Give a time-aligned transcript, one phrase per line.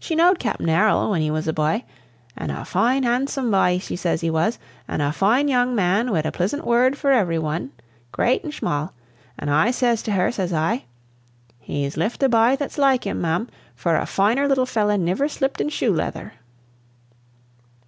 [0.00, 1.84] She knowed Capt'in Errol whin he was a bye
[2.36, 6.26] an' a foine handsum' bye she ses he was, an' a foine young man wid
[6.26, 7.70] a plisint word fur every one,
[8.10, 8.90] great an' shmall.
[9.38, 10.86] An' ses I to her, ses I:
[11.60, 15.60] 'He's lift a bye that's loike him, ma'am, fur a foiner little felly niver sthipped
[15.60, 16.32] in shoe leather."'